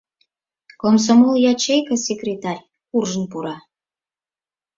[0.81, 3.57] Комсомол ячейка секретарь куржын пура.